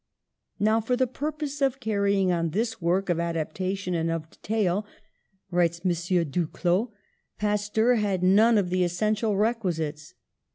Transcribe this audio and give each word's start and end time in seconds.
^'Now, 0.59 0.83
for 0.83 0.95
the 0.95 1.05
purpose 1.05 1.61
of 1.61 1.79
carrying 1.79 2.31
on 2.31 2.49
this 2.49 2.81
work 2.81 3.07
of 3.07 3.19
adaptation 3.19 3.93
and 3.93 4.09
of 4.09 4.27
detail," 4.31 4.83
writes 5.51 5.81
M. 5.85 5.91
Duclaux, 5.91 6.91
^Tasteur 7.39 7.99
had 7.99 8.23
none 8.23 8.57
of 8.57 8.71
the 8.71 8.83
essential 8.83 9.37
requisites. 9.37 10.15